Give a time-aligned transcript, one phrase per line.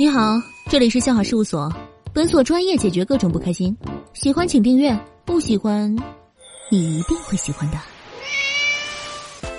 [0.00, 1.70] 你好，这里是笑话事务所，
[2.14, 3.76] 本所专业解决各种不开心。
[4.14, 5.94] 喜欢请订阅，不喜欢，
[6.70, 7.76] 你一定会喜欢的。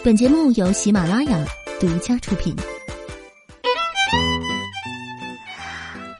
[0.04, 1.38] 本节目由喜马拉雅
[1.80, 2.56] 独家出品。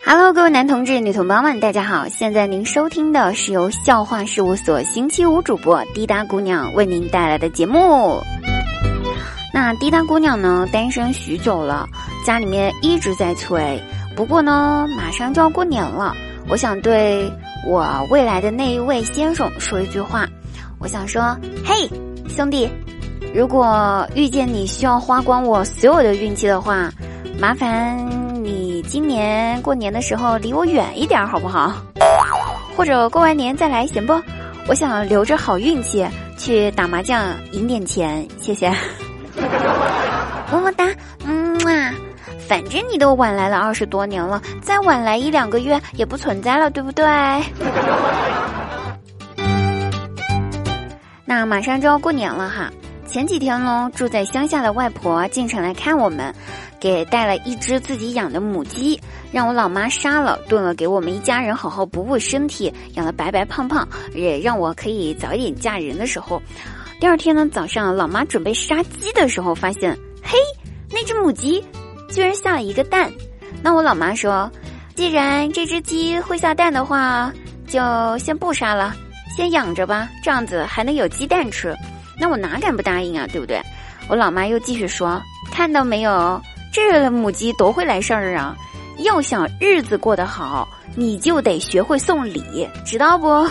[0.06, 2.08] Hello，各位男同志、女同胞们，大家好！
[2.08, 8.22] 现在您收听的是由笑话事务所星期五主播滴答姑娘为您带来的节目。
[9.52, 11.90] 那滴答姑娘呢，单身许久了，
[12.24, 13.82] 家里面一直在催。
[14.16, 16.16] 不过呢，马上就要过年了，
[16.50, 17.32] 我想对
[17.68, 20.28] 我未来的那一位先生说一句话。
[20.80, 21.90] 我想说，嘿，
[22.28, 22.70] 兄弟，
[23.34, 26.92] 如果遇见你需要花光我所有的运气的话，
[27.40, 27.98] 麻烦
[28.44, 31.74] 你今年过年的时候离我远一点，好不好？
[32.76, 34.20] 或者过完年再来行不？
[34.68, 36.06] 我想留着好运气
[36.38, 38.70] 去打麻将赢点钱，谢谢。
[40.52, 40.86] 么么哒，
[41.26, 41.41] 嗯。
[42.40, 47.06] 反正你都晚来了二十多年了，再晚来一两个月也不存在了，对不对？
[51.26, 52.70] 那马上就要过年了哈，
[53.08, 56.34] 前几天呢，住在乡下的外婆进城来看我们，
[56.78, 59.00] 给带了一只自己养的母鸡，
[59.32, 66.42] 让我老妈杀了炖了，给我们一家人好好补补身体，养的白白胖胖，也让我可以早一点嫁人的时候。
[67.00, 70.38] 第二天呢，早上老妈准备杀鸡的时候，发现，嘿，
[70.92, 71.64] 那只母鸡。
[72.12, 73.12] 居然下了一个蛋，
[73.64, 74.52] 那我老妈说，
[74.96, 77.32] 既然这只鸡会下蛋的话，
[77.68, 78.94] 就先不杀了，
[79.36, 81.76] 先养着吧，这样子还能有鸡蛋吃。
[82.20, 83.62] 那我哪敢不答应啊，对不对？
[84.10, 86.40] 我老妈又继续说，看到没有，
[86.74, 88.56] 这母鸡多会来事儿啊！
[89.00, 93.48] 要想日子过得好，你就得学会送礼，知道不？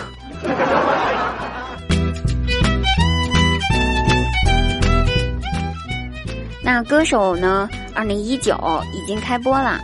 [6.62, 7.68] 那歌手呢？
[7.94, 8.54] 二零一九
[8.92, 9.80] 已经开播了，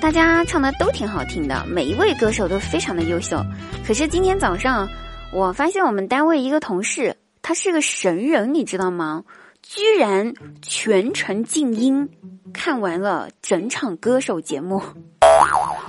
[0.00, 3.44] 大家唱的都挺好听的，每一位歌手都非常的优秀。
[3.86, 4.88] 可是今天早上，
[5.32, 9.24] 我发现我们单位一个同事，他是个神人，你知道吗？
[9.62, 10.32] 居然
[10.62, 12.08] 全程静音，
[12.54, 14.80] 看完了整场歌手节目。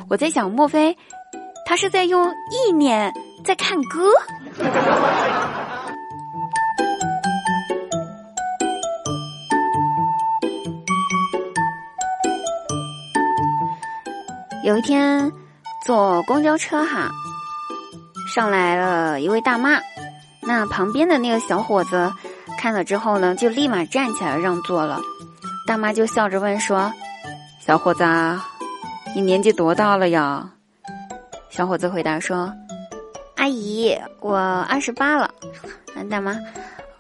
[0.10, 0.98] 我在想，莫非
[1.66, 3.14] 他是在用意念
[3.46, 4.12] 在看歌？
[14.68, 15.32] 有一天，
[15.86, 17.10] 坐公交车哈，
[18.28, 19.80] 上来了一位大妈，
[20.42, 22.12] 那旁边的那个小伙子
[22.58, 25.00] 看了之后呢，就立马站起来让座了。
[25.66, 26.92] 大妈就笑着问说
[27.66, 28.04] ：“小伙子，
[29.16, 30.52] 你年纪多大了呀？”
[31.50, 32.54] 小伙子回答说
[33.38, 35.34] ：“阿姨，我二十八了。”
[36.12, 36.38] 大妈：“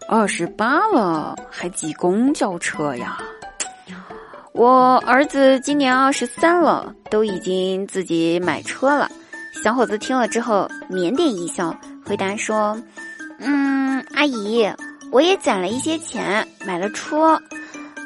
[0.07, 3.17] 二十八了还挤公交车呀？”
[4.57, 9.07] 我儿子今年二十三了，都已经自己买车了。
[9.63, 12.75] 小伙子听了之后，腼腆一笑，回答说
[13.37, 14.67] ：“嗯，阿姨，
[15.11, 17.39] 我也攒了一些钱，买了车。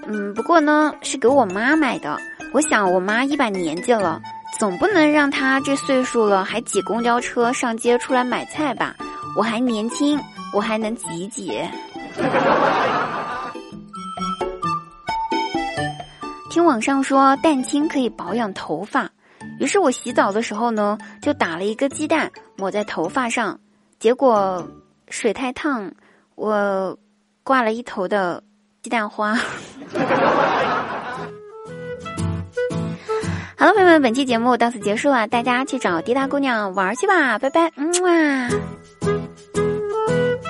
[0.06, 2.17] 嗯，不过呢，是给我妈买的。
[2.51, 4.22] 我想我妈一把年纪了，
[4.59, 8.94] 总不能让她这岁数了还挤公交车上街出来买菜吧？
[9.38, 10.19] 我还年轻，
[10.53, 11.61] 我还能挤挤。”
[16.51, 19.09] 听网上说蛋清可以保养头发，
[19.57, 23.57] 于是我洗澡的时候呢，就打了一个鸡蛋抹在头发上，
[24.00, 24.69] 结果
[25.07, 25.90] 水太烫，
[26.35, 26.97] 我
[27.41, 28.44] 挂了一头的
[28.81, 29.34] 鸡蛋花。
[33.56, 38.50] 好了，朋友们，本期节目到此结束了，大家去找滴答姑娘玩去吧，拜拜，嗯啊。